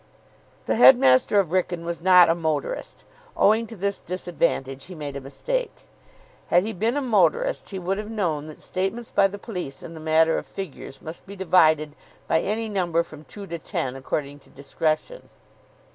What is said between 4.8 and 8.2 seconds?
he made a mistake. Had he been a motorist, he would have